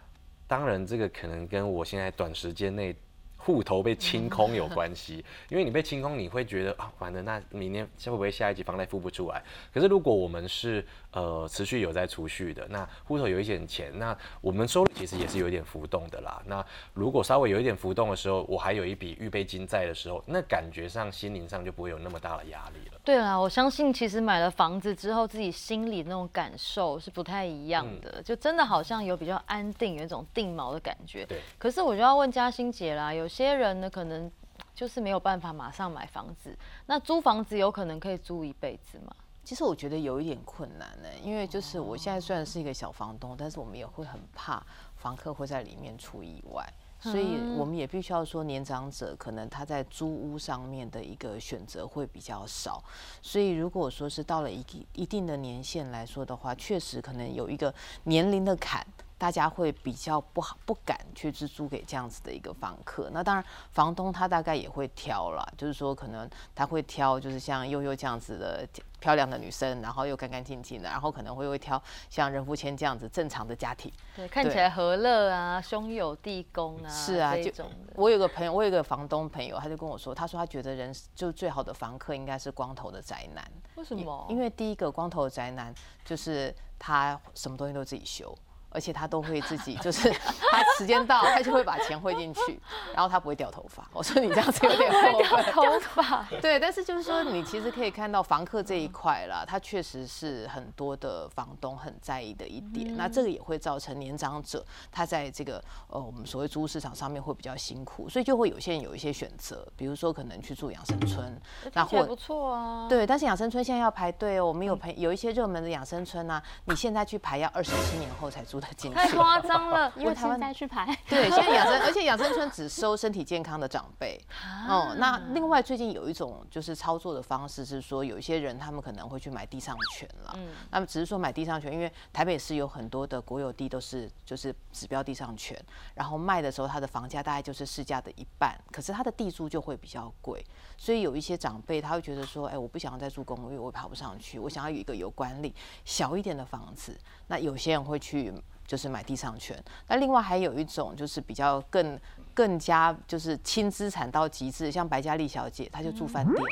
[0.47, 2.95] 当然，这个可能跟我现在短时间内
[3.37, 5.23] 户头被清空有关系。
[5.49, 9.43] 因为你被清空，你会觉得啊，反正那明年会不会下一级房贷付不出来？
[9.71, 16.41] 可是如果我们是呃，持续有在储蓄的，那户头有一点钱，那我们收入其实也是有一点浮动的啦。
[16.47, 22.94] 那如果稍微有一点浮动的时候，我还有一笔预备金在的时候，那感觉上心灵上就不会有那么大的压力了。
[23.05, 31.23] 对啦，我相信其实买了房子之后，自己心里那种感受是不太一样的，就真的好像有比较安定，有一种定锚的感觉。
[31.27, 31.39] 对。
[31.59, 34.29] 可是我就要问嘉欣姐啦，有些人呢，可能
[34.73, 39.15] 就是没有办法马上买房子，那租房子有可能可以租一辈子吗？
[39.43, 44.61] 其实我觉得有一点困难呢，因为就是我现在虽然是一个小房东，但是我们也会很怕
[44.95, 46.67] 房客会在里面出意外，
[47.11, 52.83] 所以我们也必须要说，年长者可能他在租屋上面的一个选择会比较少，
[53.21, 57.73] 所以如果说是到了一一定的年限来说的话，确实可能有一个
[58.05, 58.85] 年龄的坎。
[59.17, 68.67] 大家会比较不好不敢去租租给这样子的一个房客，那当然房东他大概也会挑了，就是说可能他会挑，就是像悠悠这样子的
[68.99, 77.51] 漂亮的女生，然后又干干净净的，然后可能会会挑像任福谦这样子正常的家庭，对，看起来和乐啊，兄友弟恭啊，是啊，就
[77.95, 84.27] 我有个朋友，我有个房东朋友，他就跟我说，他说他觉得人就最好的房客应该是光头的宅男，为什么？
[84.29, 85.73] 因为第一个光头的宅男
[86.03, 88.37] 就是他什么东西都自己修。
[88.75, 92.59] 而且他都会自己，就是他时间到，他就会把钱汇进去，
[92.93, 93.89] 然后他不会掉头发。
[93.93, 95.45] 我说你这样子有点过分。
[95.53, 96.27] 头发。
[96.41, 102.97] 对，但是就是说，你其实可以看到房客这一块啦，他确实是很多的房东很在意的一点。
[102.97, 112.87] 那这个也会造成年长者他在这个呃我们所谓租屋市场上面会比较辛苦，所以就会有些人有一些选择，比如说可能去住养生村，那或不错啊。
[112.89, 114.45] 对，但是养生村现在要排队哦。
[114.45, 118.59] 我们有朋有一些热门的养生村啊，你现在去排要二十七年后才租。
[118.93, 120.85] 太夸张了， 因为台湾再去排。
[121.07, 124.19] 对，现在养生，而且养生村只收身体健康的长辈。
[124.67, 130.33] 哦，那另外最近有一种就是操作的方式是说，有一些人他们可能会去买地上权了。
[130.37, 135.57] 嗯，那么只是说买地上权，因为台北市有很多的国有地都是就是指标地上权，
[135.93, 140.43] 然后卖的时候它的房价大概就是市价的一半，可是它的地租就会比较贵，
[140.77, 146.97] 所以有一些长辈他会觉得说，哎，我不想要再住公寓，我爬不上去，我想要有一个有管理小一点的房子。
[147.27, 148.33] 那有些人会去。
[148.67, 151.99] 就是买地上权，那另外还有一种就是比较更
[152.33, 156.43] 更加就是轻资产到极致，像白嘉丽小姐，她就住饭店，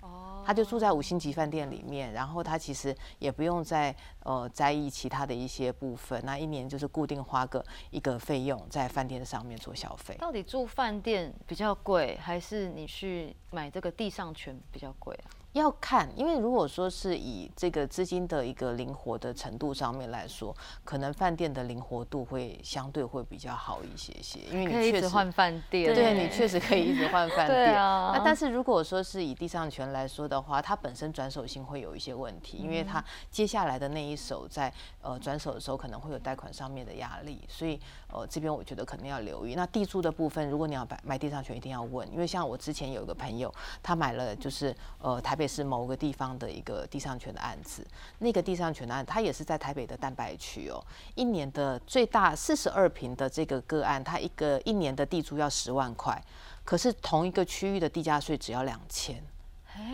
[0.00, 10.14] 哦，她就住在五星级饭店里面，然后她其实也不用再呃在意其他的一些部分，那一年就是固定花个一个费用在饭店上面做消费。
[10.18, 15.39] 到底住饭店比较贵，还是你去买这个地上权比较贵啊？
[15.52, 27.74] 要看，因为如果说是以这个资金的一个灵活的程度上面来说，可能饭店的灵活度会相对会比较好一些些，因为你确实换饭店，对你确实可以一直换饭 店。
[27.74, 37.80] 那但是如果说是以地上权来说的话，它本身转手性会有一些问题，因为它接下来的那一手在呃转手的时候可能会有贷款上面的压力，所以
[38.12, 39.56] 呃这边我觉得可能要留意。
[39.56, 45.40] 那地租的部分，如果你要买买地上权，一定要问，因为像我之前有一个朋友，他买了就是呃台。
[45.40, 47.82] 北市某个地方的一个地上权的案子，
[48.18, 50.78] 那个地上权的案，他也是在台北的蛋白区哦。
[51.14, 56.22] 一年的最大四十二平的这个个案，它一个一年的地租要十万块，
[56.62, 59.24] 可是同一个区域的地价税只要两千。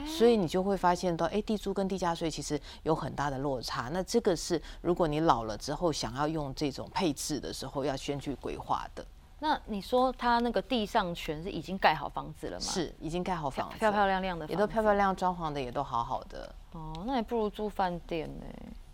[0.07, 3.89] 所以你就会发现到，哎，地租跟地价税其实有很大的落差。
[3.93, 9.05] 那这个是如果你老了之后想要用这种配置的时候，要先去规划的。
[9.39, 12.63] 那你说他那个地上全是已经盖好房子了吗？
[12.63, 16.55] 是，已经盖好房子，漂漂亮亮的，也都漂漂亮，装潢的也都好好的。
[16.73, 18.47] 哦，那也不如住饭店呢。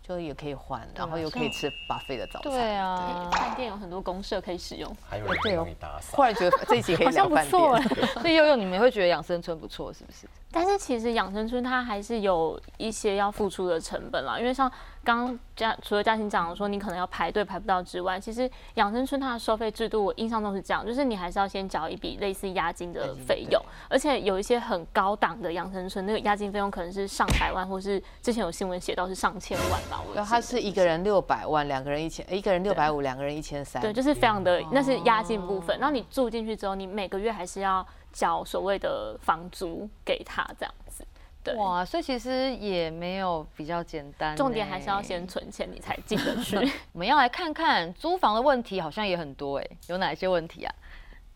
[0.05, 2.51] 就也可以换，然后又可以吃巴菲的早餐。
[2.51, 6.17] 对啊，饭店有很多公社可以使用，还有人帮你打扫。
[6.17, 10.27] 忽然觉得这一集可以聊饭店，所以悠悠你们会觉得养生村不错，是不是？
[10.53, 14.71] 但是其实养生村它还是有一些要付出的成本啦，因为像
[15.03, 30.01] 刚刚嘉除了嘉欣讲说你可能要排队排不到之外，其实养生村它的收费制度我印象中是这样，就是你还是要先缴一笔类似押金的费用，而且有一些很高档的养生村，那个押金费用可能是上百万，或是之前有新闻写到是上千万吧。
[30.15, 33.81] 然后它是一个人六百万，两个人一千，一个人六百五，两个人一千三。
[33.81, 35.77] 对，就是非常的，那是押金部分。
[35.79, 37.85] 然后你住进去之后，你每个月还是要。
[38.13, 41.03] 缴所谓的房租给他这样子，
[41.43, 46.55] 对哇，所以其实也没有比较简单，重点还是要先存钱，你才进得去。
[46.93, 50.73] 我们要来看看租房的问题，好像也很多哎，有哪些问题啊？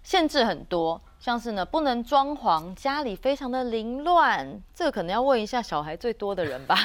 [0.04, 6.78] 限制很多，像是呢不能装潢，家里非常的凌乱，这个可能要问一下小孩最多的人吧，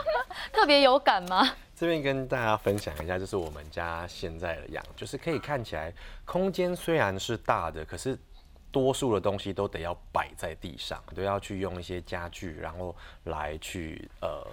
[0.54, 1.50] 特别有感吗？
[1.74, 5.92] 这边跟大家分享一下，就是我们家现在的样，就是可以看起来
[6.24, 8.16] 空间虽然是大的，可是。
[8.72, 14.44] 多数的东西都得要摆在地上，都要去用一些家具，然后来去呃，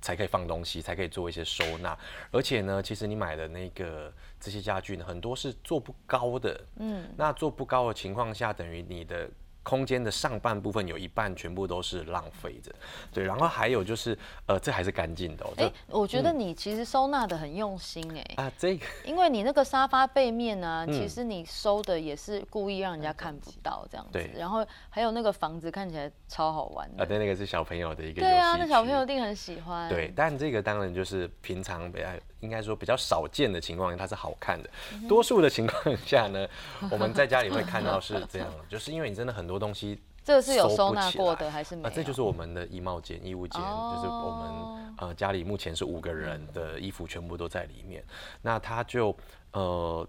[0.00, 1.96] 才可以放东西，才可以做一些收纳。
[2.32, 6.60] 而且呢，其实你买的那个这些家具呢，很多是做不高的。
[6.76, 9.30] 嗯，那做不高的情况下，等于你的。
[9.62, 12.72] 空间的上半部分有一半全部都是浪费着，
[13.12, 15.46] 对，然后还有就是，呃，这还是干净的。
[15.56, 18.44] 哎，我觉得你其实收纳的很用心哎。
[18.44, 24.12] 啊，这个，因为你那个沙发背面呢，其实你收的也是故意让人家看不到这样子。
[24.12, 24.30] 对。
[24.36, 26.88] 然后还有那个房子看起来超好玩。
[26.98, 28.22] 啊，对，那个是小朋友的一个。
[28.22, 29.88] 对啊，那小朋友一定很喜欢。
[29.88, 32.08] 对，但这个当然就是平常比较
[32.40, 34.68] 应该说比较少见的情况下，它是好看的。
[35.08, 36.46] 多数的情况下呢，
[36.90, 40.00] 我们在家里会看到是这样，就是因为你真的很多东西。
[40.22, 41.90] 这个是有收纳过的还是没有？
[41.90, 48.04] 这就是我们的衣帽间、衣物间，就是我们呃家里目前是五个人的衣服全部都在里面。
[48.42, 49.16] 那它就
[49.52, 50.06] 呃。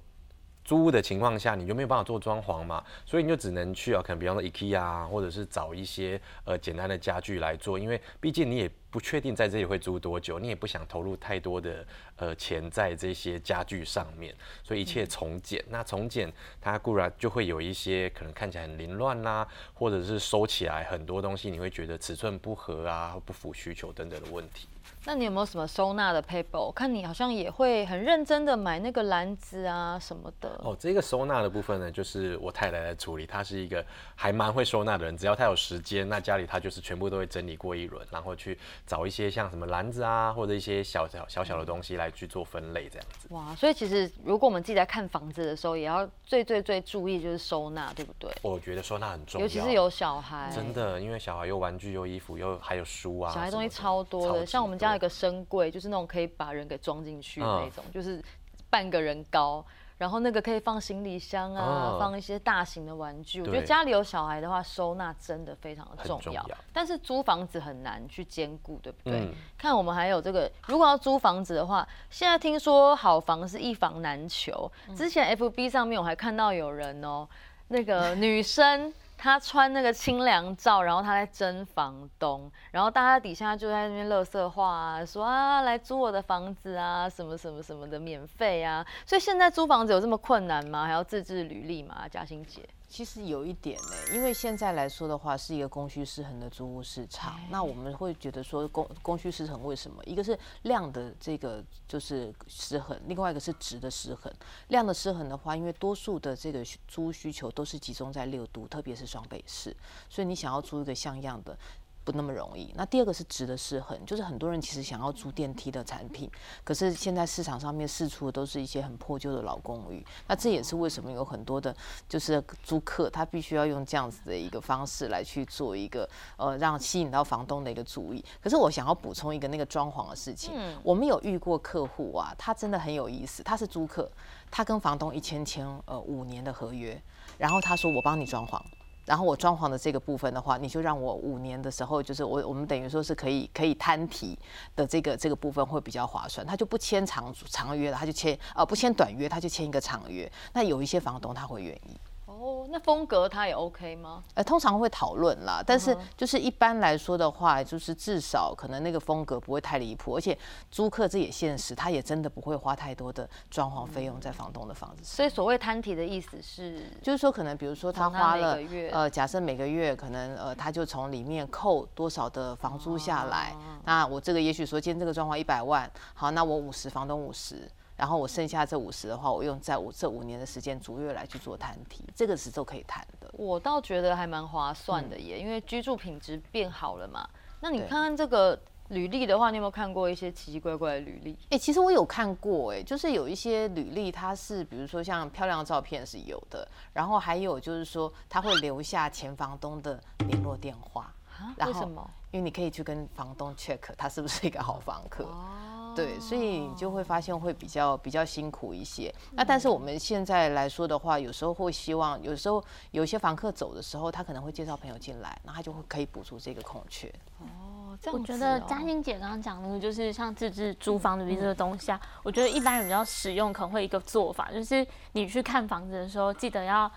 [0.64, 15.64] 租屋的情况下，你就没有办法做装潢嘛，所以你就只能去啊，可能比方说 IKEA 或者是找一些呃简单的家具来做，因为毕竟你也不确定在这里会租多久，你也不想投入太多的呃钱在这些家具上面，所以一切从简。
[15.70, 24.68] 那从简它固然就会有一些可能看起来很凌乱啦，或者是收起来很多东西你会觉得尺寸不合啊，不符需求等等的问题。
[25.04, 26.60] 那你有没有什么收纳的 paper？
[26.60, 30.50] 我看你好像也会很认真的买那个篮子啊什么的。
[30.64, 33.26] 哦，这个收纳的部分呢，就是我太太在处理。
[33.26, 33.84] 她是一个
[34.16, 43.28] 还蛮会收纳的人，只要她有时间，那家里她就是全部都会整理过一轮，然后去找一些像什么篮子啊，或者一些小小小小的东西来去做分类这样子。
[43.32, 48.32] 哇，所以其实如果我们自己在看房子的时候，也要最最最注意就是收纳，对不对？
[48.44, 50.52] 我觉得收纳很重要，尤其是有小孩。
[50.54, 54.46] 真的，因为小孩有玩具、有衣服、又还有书啊，小孩东西超多的。
[54.46, 55.70] 像我们家有个深柜。
[55.72, 58.24] 就是那种可以把人给装进去的那种，就是
[58.70, 59.64] 半个人高，
[59.98, 63.42] 然后那个可以放行李箱啊，放一些大型的玩具。
[63.42, 66.46] 我觉得家里有小孩的话，收纳真的非常的重要。
[66.74, 69.30] 但是租房子很难去兼顾，对不对？
[69.58, 74.72] 看我们还有这个，如果要租房子的话，现在听说好房是一房难求。
[74.96, 77.28] 之前 FB 上面我还看到有人哦，
[77.68, 78.94] 那个女生。
[79.24, 90.88] 他穿那个清凉照，然后他在争房东，然后大家底下就在那边乐色话啊，说啊来租我的房子啊，什么什么什么的免费啊，所以现在租房子有这么困难吗？
[90.88, 92.08] 还要自制履历吗？
[92.10, 92.68] 嘉欣姐。
[92.92, 97.40] 其实有一点呢，因为现在来说的话，是一个供需失衡的租屋市场。
[97.50, 100.04] 那我们会觉得说，供供需失衡为什么？
[100.04, 104.30] 一个是量的这个就是失衡，另外一个是值的失衡。
[104.68, 109.74] 量的失衡的话，因为多数的这个租需求都是集中在六都，特别是双北市，
[110.10, 111.58] 所以你想要租一个像样的。
[112.04, 112.74] 不那么容易。
[112.76, 116.30] 那第二个是值得失衡，就是很多人其实想要租电梯的产品，
[116.64, 120.06] 可是现在市场上面试出的都是一些很破旧的老公寓。
[120.28, 121.76] 那这也是为什么有很多的，
[122.10, 128.24] 就是租客他必须要用这样子的一个方式来去做一个呃，让吸引到房东的一个注意。
[128.42, 134.10] 可是我想要补充一个那个装潢的事情，我们有遇过客户啊，他真的很有意思，他是租客，
[134.50, 137.02] 他跟房东一签签呃五年的合约，
[137.38, 138.60] 然后他说我帮你装潢。
[139.06, 144.38] 然后我装潢的这个部分的话，你就让我五年的时候，就是我我们等于说是可以可以摊提
[144.76, 150.32] 的这个这个部分会比较划算，他就不签长长约了，他就签呃不签短约，他就签一个长约。
[150.54, 151.98] 那有一些房东他会愿意。
[152.42, 154.24] 哦，那风格他也 OK 吗？
[154.34, 160.36] 呃，通常会讨论啦，但是就是一般来说的话，就是至少可能那个风格不会太离谱，而且
[160.72, 165.16] 租客这也现实，他也真的不会花太多的装潢费用在房东的房子上。
[165.18, 168.58] 所以所谓摊提的意思是，就是说可能比如说他花了
[168.92, 177.70] 呃，假设每个月可能呃，他就从里面扣多少的房租下来，哦那我这个也许说今天这个装潢一百万，好，那我五十，房东五十。
[178.02, 183.30] 然后我剩下这五十的话，我用在我这五年的时间逐月来去做摊提，这个是都可以谈的。
[183.34, 187.30] 我倒觉得还蛮划算的耶，因为居住品质变好了嘛。
[187.60, 191.38] 那你看看这个履历的话，你有没有看过一些奇奇怪怪的履历？
[191.52, 201.54] 哎、其实我有看过、哎，就是有一些履历，它是比如说像漂亮的照片是有的，然后还有就是说他会留下前房东的联络电话，啊？
[201.56, 202.10] 然后为什么？
[202.32, 205.26] 因为你可以去跟房东 check 他是不是一个好房客。
[205.26, 209.14] 哦对，所以你就会发现会比较比较辛苦一些。
[209.34, 217.14] 那但是我们现在来说的话，有时候会希望，有时候有些房客走的时候，他可能会介绍朋友进来，那他就会可以补足这个空缺。
[217.40, 226.90] 哦，这样我觉得嘉欣姐刚刚讲那个，就是像自制租房履历这个东西啊，我觉得一般人比较实用，可能会一个做法，就是你去看房子的时候，记得要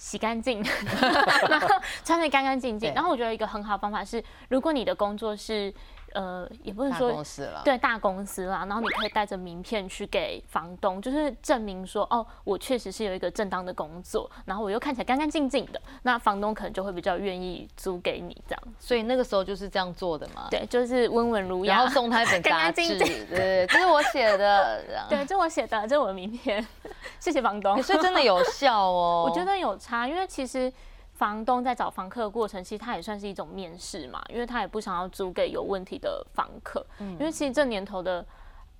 [0.00, 0.64] 洗干净，
[1.50, 1.68] 然后
[2.02, 2.90] 穿的干干净净。
[2.94, 5.72] 然后我觉得一个很好的方法是，如果你的工作是
[6.14, 18.62] 呃，也不是大说公司了，对大公司啦，然后你可以带着名片去给房东，就是证明说，哦，我确实是有一个正当的工作，然后我又看起来干干净净的，那房东可能就会比较愿意租给你这样。
[18.78, 20.48] 所以那个时候就是这样做的嘛。
[20.50, 21.76] 对，就是温文儒雅。
[21.76, 24.84] 然后送他一本 干杂志，对对，这是我写的。
[25.08, 26.66] 对，这我写的，这是我的名片，
[27.20, 27.82] 谢谢房东欸。
[27.82, 29.26] 所以真的有效哦。
[29.28, 30.72] 我觉得有差，因为其实
[31.20, 38.24] 房东在找房客的过程，其实他也算是一种面试嘛，因为他也不想要租给有问题的房客，嗯因为其实这年头的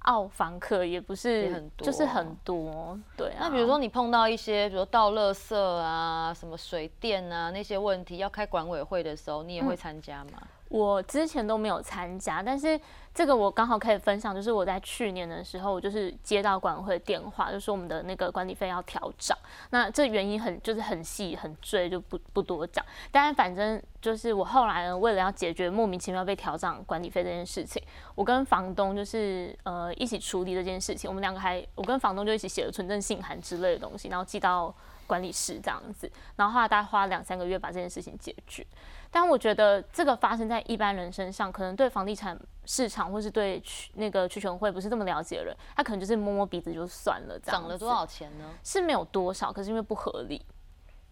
[0.05, 3.41] 澳房客也不也是很多就是很多，对啊。
[3.41, 10.41] 那比如说你碰到一些，比如倒垃圾啊、什么水电啊那些问题，要开管委会的时候，你也会参加吗？
[10.71, 12.81] 我之前都没有参加，但是
[13.21, 19.37] 这个我刚好可以分享，就是我在去年的时候，我就是接到管委会的电话，就说我们的那个管理费要调涨。
[19.69, 22.83] 那这原因很就是很细很赘，就不不多讲。
[23.13, 27.83] 但是反正就是我后来呢，为了要解决莫名其妙被调涨管理费这件事情，
[28.15, 31.07] 我跟房东就是呃一起处理这件事情。
[31.07, 34.75] 我们两个还我跟房东就一起写了存证信函之类的东西，然后寄到
[35.07, 36.11] 管理室这样子。
[36.37, 38.67] 然后后来大概花两三个月把这件事情解决。
[39.11, 47.39] 但我觉得这个发生在一般人身上，可能对房地产市场或是对区那个区权会不是这么了解的人，他可能就是摸摸鼻子就算了。
[47.39, 48.45] 这样涨了多少钱呢？
[48.63, 50.45] 是没有多少，可是因为不合理。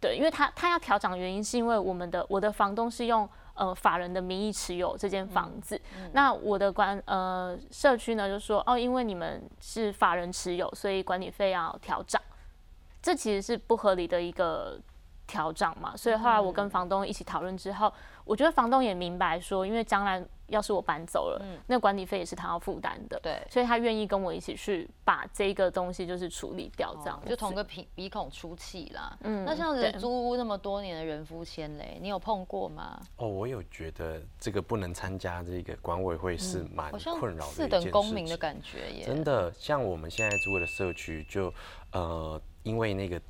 [0.01, 5.81] 对，因为他他要调涨的原因是因为我们的我的房东是用呃法人的名义持有这间房子，
[6.13, 12.23] 那我的管呃社区呢就说哦，因为你们是法人持有，所以管理费要调涨，
[13.03, 14.79] 这其实是不合理的一个
[15.29, 15.97] 调涨嘛。
[15.97, 17.93] 所以后来我跟房东一起讨论之后，
[18.25, 29.17] 我觉得房东也明白说，因为将来要是我搬走了，嗯那管理费也是他要负担的，对，所以他愿意跟我一起去把这个东西就是处理掉，这样子、就同个鼻鼻孔出气啦。
[29.23, 32.99] 嗯那像对是租屋那么多年的人夫签嘞，你有碰过吗？
[33.17, 39.05] 哦，我有觉得这个不能参加这个管委会是蛮困扰的四等公民的感觉耶。
[39.05, 41.53] 真的，像我们现在住的社区就，
[41.93, 43.21] 呃，因为那个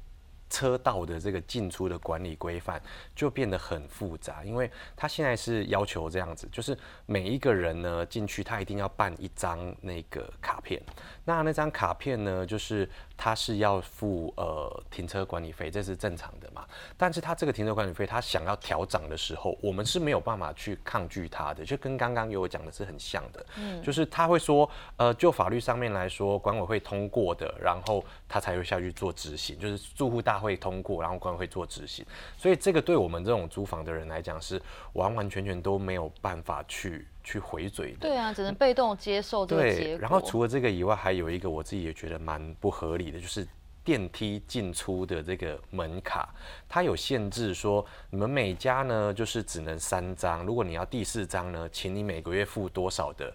[0.50, 2.80] 车道的这个进出的管理规范
[3.14, 6.76] 就变得很复杂，因为他现在是要求这样子，就是
[7.06, 10.80] 每一个人呢进去，他一定要办一张那个卡片。
[11.24, 16.66] 那那张卡片呢，就是他是要付呃停车管理费，这是正常的嘛。
[16.96, 32.04] 但是他这个停车管理费，他想要调涨的时候，我们是没有办法去抗拒他的，就跟刚刚有讲的是很像的，嗯就是他会说，呃，就法律上面来说，管委会通过的，然后他才会下去做执行，就是住户大会通过，然后管委会做执行。
[32.36, 34.60] 所以这个对我们这种租房的人来讲，是
[34.92, 38.08] 完完全全都没有办法去去回嘴的。
[38.08, 40.00] 对啊，只能被动接受这个结对，果。
[40.00, 43.46] 然后除了这个以外，还有一个我自己也觉得蛮不合理的，就是
[43.84, 46.28] 电梯进出的这个门卡，
[46.68, 53.32] 它有限制说，你们每家呢就是只能三张，如果你要第四张呢，请你每个月付多少的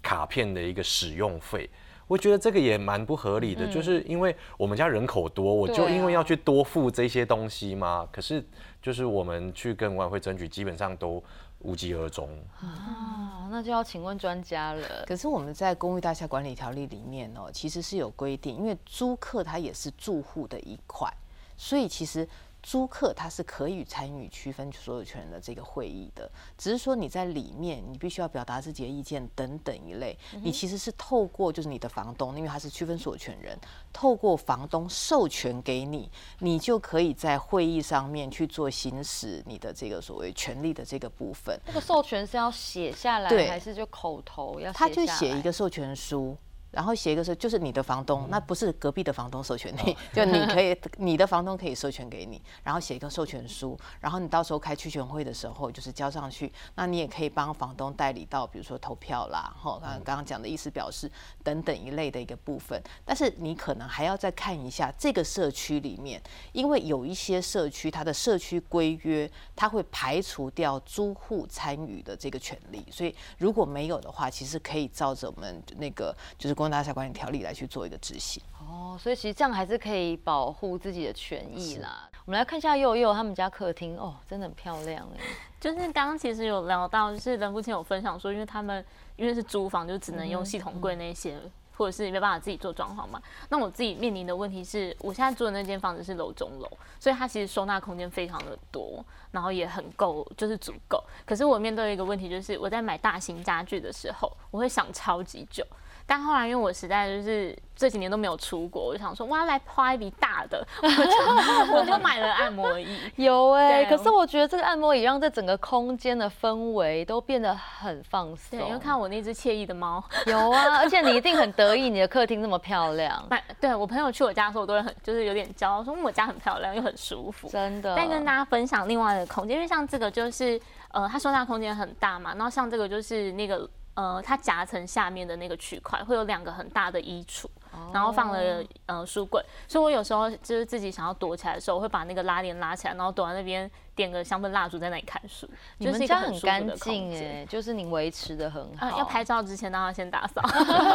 [0.00, 1.68] 卡片的一个使用费。
[2.12, 8.06] 我觉得这个也蛮不合理的，就是因为我们家人口多，我就因为要去多付这些东西嘛？
[8.12, 8.44] 可是
[8.82, 11.24] 就是我们去跟管委会争取，基本上都
[11.60, 12.28] 无疾而终。
[12.60, 14.86] 啊，那就要请问专家了。
[15.06, 21.10] 可是我们在公寓大厦管理条例里面哦，其实是有规定，因为租客他也是住户的一块，
[21.56, 22.28] 所以其实
[22.62, 33.58] 租客他是可以参与区分所有权人的这个会议的，只是说你在里面你必须要表达自己的意见等等一类，你其实是透过就是你的房东，因为他是区分所有权人，
[33.92, 41.58] 透过房东授权给你，你就可以在会议上面去做行使你的这个所谓权利的这个部分。
[41.66, 44.72] 那个授权是要写下来，还是就口头要？
[44.72, 46.36] 他就写一个授权书。
[46.72, 61.10] 然后写一个是，就是你的房东，那不是隔壁的房东授权你， 就你可以，你的房东可以授权给你，然后写一个授权书，然后你到时候开区权会的时候，就是交上去，那你也可以帮房东代理到，比如说投票啦，哈，刚刚讲的意思表示
[61.44, 62.82] 等等一类的一个部分。
[63.04, 76.61] 但是你可能还要再看一下这个社区里面，因为有一些社区它的社区规约，它会排除掉租户参与的这个权利，所以如果没有的话，其实可以照着我们那个就是。
[76.62, 82.08] 公大厦管理条例来去做一个执行哦，所以其实这样还是可以保护自己的权益啦。
[82.24, 85.20] 我们来看一下佑佑他们家客厅哦，真的很漂亮哎。
[85.60, 88.84] 就是刚刚其实有聊到，就是人父亲有分享说，因为他们
[89.16, 91.36] 因为是租房，就只能用系统柜那些，
[91.76, 93.20] 或者是没办法自己做装潢嘛。
[93.48, 96.68] 那我自己面临的问题是，我现在住的那间房子是楼中楼，
[97.00, 101.02] 所以它其实收纳空间非常的多，然后也很够，就是足够。
[101.26, 105.66] 可是我面对一个问题，就是我在买大型家具的时候，我会想超级久。
[106.14, 112.98] 但后来，因为我实在就是这几年都没有出国，我就想说，哇，来花一笔大的， 我就买了按摩椅。
[113.16, 118.58] 有哎，可是我觉得这个按摩椅让这整个空间的氛围都变得很放松。
[118.58, 120.04] 对，因为看我那只惬意的猫。
[120.26, 123.26] 有啊， 而且你一定很得意，你的客厅这么漂亮。
[123.58, 127.48] 对，我朋友去我家的时候，我都会很就是有点骄傲，说我家很漂亮又很舒服。
[127.48, 127.96] 真的。
[127.96, 130.60] 再跟大家分享另外的空间，因为像这个就是
[130.90, 133.66] 呃，它收纳空间很大嘛，然后像这个就是那个。
[133.94, 137.46] 呃，它夹层下面的那个区块会有两个很大的衣橱，
[137.92, 145.46] 然后放了呃书柜，所以我有时候就是自己想要躲起来的时候，我会把那个拉链拉起来，然后躲在那边点个香氛蜡烛在那里看书。
[145.76, 148.98] 你们家很干净哎，就是你维持的很好。
[148.98, 150.40] 要拍照之前都要先打扫。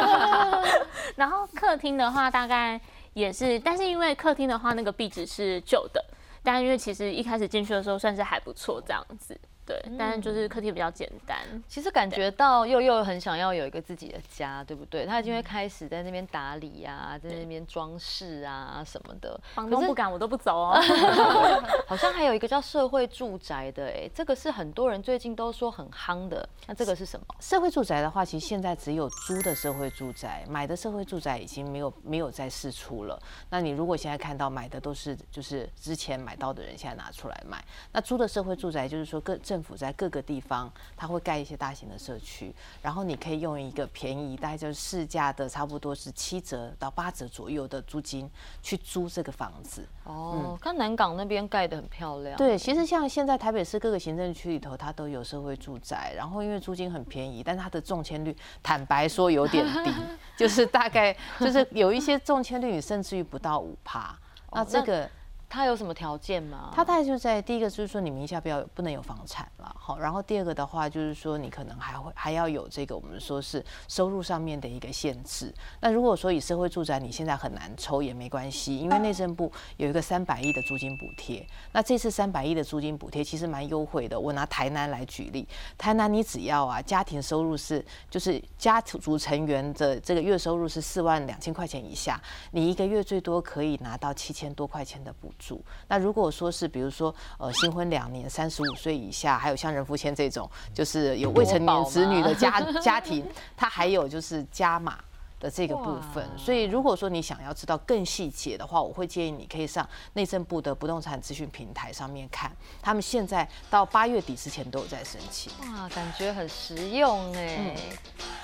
[1.14, 2.80] 然后客厅的话大概
[3.12, 6.04] 也是，但是因为客厅的话那个壁纸是旧的，
[6.42, 9.38] 但因为其实一开始进去的时候算是还不错这样子。
[9.68, 11.36] 对，但是就是客厅比较简单。
[11.68, 15.04] 其实感觉到又又很想要有一个自己的家，对不对？
[15.04, 19.38] 他已经会开始在那边打理呀，在那边装饰啊什么的。
[19.52, 20.80] 房东不敢，我都不走哦。
[21.86, 26.48] 好像还有一个叫社会住宅的，哎，这个是很多人最近都说很夯的。
[26.66, 27.26] 那这个是什么？
[27.38, 33.20] 社会住宅的话，其实现在只有租的社会住宅，买的社会住宅已经没有没有在试出了。
[33.50, 37.62] 那你如果现在看到买的都是就是之前买到的人现在拿出来卖，
[37.92, 48.30] 那租的社会住宅就是说各政府在各个地方，它会盖一些大型的社区，然后你可以用一个便宜，大概就是市价的差不多是七折到八折左右的租金
[48.62, 49.86] 去租这个房子。
[50.04, 52.36] 哦，看南港那边盖的很漂亮。
[52.36, 59.92] 对，其实像现在台北市各个行政区里头，它都有社会住宅，然后因为租金很便宜，但它的中签率坦白说有点低，
[60.36, 64.18] 就是大概就是有一些中签率，你甚至于不到五趴。
[64.52, 65.08] 那这个。
[65.48, 66.70] 他有什么条件吗？
[66.74, 75.52] 他大概就在第一个就是说你名下不要不能有房产了，好，然后第二个的话就是说你可能还会还要有这个我们说是收入上面的一个限制。
[75.80, 81.46] 那如果说以社会住宅你现在很难抽也没关系，因为内政部有一个三百亿的租金补贴。
[81.72, 84.20] 那这次三百亿的租金补贴其实蛮优惠的。
[84.20, 92.20] 我拿台南来举例，台南你只要啊家庭收入是就是家族成员的这个月收入是四万两千块钱以下，
[92.50, 95.32] 你一个月最多可以拿到七千多块钱的补。
[95.38, 103.26] 住那如果说是比如说呃新婚两年三十五岁以下，还有像人夫签这种，就是有未成年子女的家家庭，
[103.56, 104.98] 他还有就是加码
[105.40, 106.28] 的这个部分。
[106.36, 112.50] 所以如果说你想要知道更细节的话，我会建议你可以上内政部的不动产资讯平台上面看，
[112.82, 115.52] 他们现在到八月底之前都有在申请。
[115.60, 117.76] 哇，感觉很实用哎，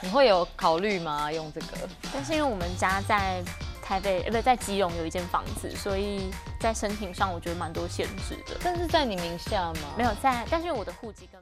[0.00, 1.30] 你会有考虑吗？
[1.32, 1.88] 用这个？
[2.12, 3.42] 但是因为我们家在。
[3.84, 8.56] 台北呃不在基隆有一间房子，所以在申请上我觉得蛮多限制的。
[8.64, 9.94] 但是在你名下吗？
[9.98, 11.40] 没有在，但是我的户籍跟。